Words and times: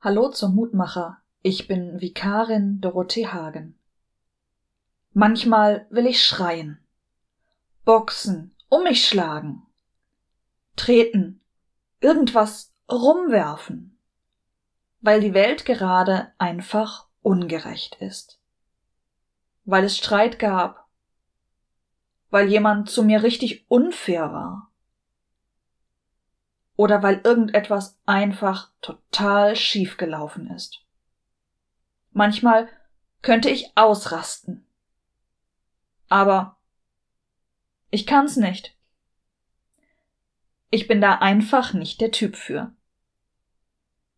Hallo 0.00 0.28
zum 0.28 0.54
Mutmacher. 0.54 1.20
Ich 1.42 1.66
bin 1.66 2.00
Vikarin 2.00 2.80
Dorothee 2.80 3.26
Hagen. 3.26 3.76
Manchmal 5.12 5.88
will 5.90 6.06
ich 6.06 6.24
schreien, 6.24 6.78
boxen, 7.84 8.54
um 8.68 8.84
mich 8.84 9.08
schlagen, 9.08 9.66
treten, 10.76 11.40
irgendwas 11.98 12.72
rumwerfen, 12.88 13.98
weil 15.00 15.20
die 15.20 15.34
Welt 15.34 15.64
gerade 15.64 16.32
einfach 16.38 17.08
ungerecht 17.22 17.96
ist, 17.96 18.38
weil 19.64 19.82
es 19.82 19.96
Streit 19.96 20.38
gab, 20.38 20.86
weil 22.30 22.48
jemand 22.48 22.88
zu 22.88 23.02
mir 23.02 23.24
richtig 23.24 23.68
unfair 23.68 24.32
war 24.32 24.67
oder 26.78 27.02
weil 27.02 27.20
irgendetwas 27.24 27.98
einfach 28.06 28.70
total 28.80 29.56
schief 29.56 29.96
gelaufen 29.96 30.48
ist. 30.48 30.84
Manchmal 32.12 32.68
könnte 33.20 33.50
ich 33.50 33.72
ausrasten. 33.74 34.64
Aber 36.08 36.56
ich 37.90 38.06
kann's 38.06 38.36
nicht. 38.36 38.76
Ich 40.70 40.86
bin 40.86 41.00
da 41.00 41.14
einfach 41.14 41.72
nicht 41.72 42.00
der 42.00 42.12
Typ 42.12 42.36
für. 42.36 42.72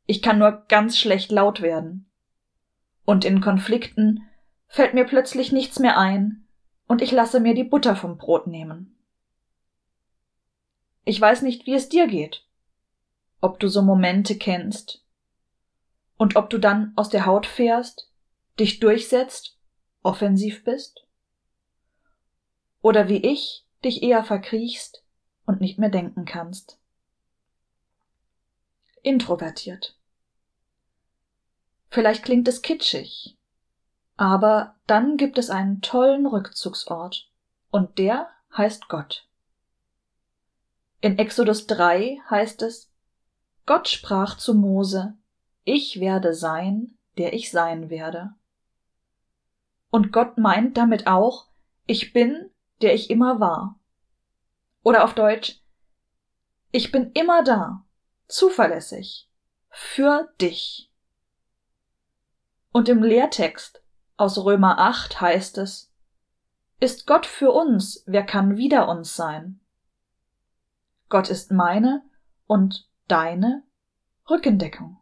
Ich 0.05 0.21
kann 0.21 0.39
nur 0.39 0.67
ganz 0.69 0.99
schlecht 0.99 1.33
laut 1.33 1.63
werden. 1.63 2.11
Und 3.07 3.25
in 3.25 3.41
Konflikten 3.41 4.29
fällt 4.67 4.93
mir 4.93 5.05
plötzlich 5.05 5.51
nichts 5.51 5.79
mehr 5.79 5.97
ein 5.97 6.47
und 6.87 7.01
ich 7.01 7.11
lasse 7.11 7.41
mir 7.41 7.55
die 7.55 7.65
Butter 7.65 7.97
vom 7.97 8.19
Brot 8.19 8.47
nehmen. 8.47 8.99
Ich 11.07 11.19
weiß 11.19 11.41
nicht, 11.41 11.65
wie 11.65 11.73
es 11.73 11.89
dir 11.89 12.07
geht 12.07 12.45
ob 13.41 13.59
du 13.61 13.69
so 13.69 13.83
Momente 13.83 14.37
kennst 14.37 15.05
und 16.17 16.37
ob 16.37 16.51
du 16.51 16.59
dann 16.59 16.93
aus 16.97 17.09
der 17.09 17.27
Haut 17.27 17.47
fährst, 17.47 18.11
dich 18.59 18.81
durchsetzt, 18.81 19.59
offensiv 20.03 20.65
bist? 20.65 21.07
Oder 22.83 23.09
wie 23.09 23.25
ich 23.27 23.67
dich 23.85 24.03
eher 24.03 24.25
verkriechst 24.25 25.05
und 25.47 25.61
nicht 25.61 25.79
mehr 25.79 25.89
denken 25.89 26.25
kannst? 26.25 26.79
Introvertiert. 29.03 29.99
Vielleicht 31.89 32.23
klingt 32.23 32.47
es 32.47 32.63
kitschig, 32.63 33.37
aber 34.17 34.77
dann 34.87 35.17
gibt 35.17 35.39
es 35.39 35.51
einen 35.51 35.81
tollen 35.81 36.27
Rückzugsort 36.27 37.31
und 37.71 37.99
der 37.99 38.29
heißt 38.57 38.89
Gott. 38.89 39.27
In 41.01 41.19
Exodus 41.19 41.67
3 41.67 42.19
heißt 42.29 42.61
es, 42.63 42.90
Gott 43.71 43.87
sprach 43.87 44.37
zu 44.37 44.55
Mose, 44.55 45.17
ich 45.63 46.01
werde 46.01 46.35
sein, 46.35 46.99
der 47.17 47.35
ich 47.35 47.53
sein 47.53 47.89
werde. 47.89 48.35
Und 49.91 50.11
Gott 50.11 50.39
meint 50.39 50.77
damit 50.77 51.07
auch, 51.07 51.47
ich 51.87 52.13
bin, 52.13 52.51
der 52.83 52.95
ich 52.95 53.11
immer 53.11 53.39
war. 53.39 53.79
Oder 54.83 55.05
auf 55.05 55.15
Deutsch, 55.15 55.61
ich 56.73 56.91
bin 56.91 57.13
immer 57.13 57.45
da, 57.45 57.85
zuverlässig, 58.27 59.31
für 59.69 60.29
dich. 60.41 60.91
Und 62.73 62.89
im 62.89 63.05
Lehrtext 63.05 63.85
aus 64.17 64.37
Römer 64.39 64.81
8 64.81 65.21
heißt 65.21 65.59
es, 65.59 65.93
ist 66.81 67.07
Gott 67.07 67.25
für 67.25 67.53
uns, 67.53 68.03
wer 68.07 68.25
kann 68.25 68.57
wider 68.57 68.89
uns 68.89 69.15
sein? 69.15 69.61
Gott 71.09 71.31
ist 71.31 71.53
meine 71.53 72.03
und 72.49 72.90
deine 73.11 73.65
Rückendeckung. 74.29 74.99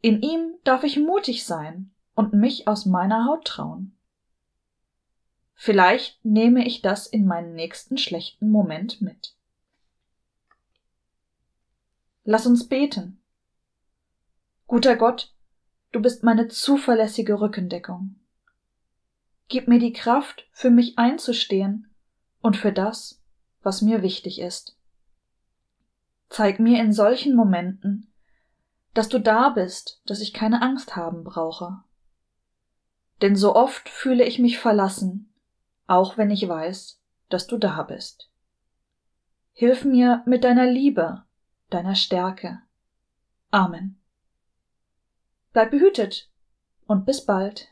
In 0.00 0.22
ihm 0.22 0.54
darf 0.64 0.84
ich 0.84 0.96
mutig 0.96 1.44
sein 1.44 1.90
und 2.14 2.32
mich 2.32 2.68
aus 2.68 2.86
meiner 2.86 3.26
Haut 3.26 3.44
trauen. 3.44 3.96
Vielleicht 5.54 6.24
nehme 6.24 6.66
ich 6.66 6.82
das 6.82 7.06
in 7.06 7.26
meinen 7.26 7.54
nächsten 7.54 7.98
schlechten 7.98 8.50
Moment 8.50 9.02
mit. 9.02 9.34
Lass 12.24 12.46
uns 12.46 12.68
beten. 12.68 13.20
Guter 14.66 14.96
Gott, 14.96 15.34
du 15.92 16.00
bist 16.00 16.22
meine 16.22 16.48
zuverlässige 16.48 17.40
Rückendeckung. 17.40 18.16
Gib 19.48 19.66
mir 19.66 19.78
die 19.78 19.92
Kraft, 19.92 20.46
für 20.52 20.70
mich 20.70 20.96
einzustehen 20.96 21.92
und 22.40 22.56
für 22.56 22.72
das, 22.72 23.20
was 23.62 23.82
mir 23.82 24.02
wichtig 24.02 24.40
ist. 24.40 24.77
Zeig 26.28 26.60
mir 26.60 26.80
in 26.82 26.92
solchen 26.92 27.34
Momenten, 27.34 28.12
dass 28.94 29.08
du 29.08 29.18
da 29.18 29.50
bist, 29.50 30.02
dass 30.06 30.20
ich 30.20 30.32
keine 30.32 30.62
Angst 30.62 30.96
haben 30.96 31.24
brauche. 31.24 31.82
Denn 33.22 33.36
so 33.36 33.54
oft 33.54 33.88
fühle 33.88 34.24
ich 34.24 34.38
mich 34.38 34.58
verlassen, 34.58 35.32
auch 35.86 36.16
wenn 36.16 36.30
ich 36.30 36.46
weiß, 36.48 37.00
dass 37.28 37.46
du 37.46 37.58
da 37.58 37.82
bist. 37.82 38.30
Hilf 39.52 39.84
mir 39.84 40.22
mit 40.26 40.44
deiner 40.44 40.66
Liebe, 40.66 41.24
deiner 41.70 41.94
Stärke. 41.94 42.60
Amen. 43.50 44.00
Bleib 45.52 45.70
behütet 45.70 46.30
und 46.86 47.06
bis 47.06 47.24
bald. 47.24 47.68